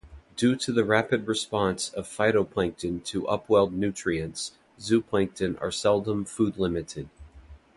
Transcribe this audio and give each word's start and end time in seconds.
Due 0.35 0.55
to 0.55 0.71
the 0.71 0.83
rapid 0.83 1.27
response 1.27 1.93
of 1.93 2.07
phytoplankton 2.07 3.03
to 3.03 3.21
upwelled 3.27 3.71
nutrients, 3.71 4.53
zooplankton 4.79 5.61
are 5.61 5.69
seldom 5.71 6.25
food-limited. 6.25 7.07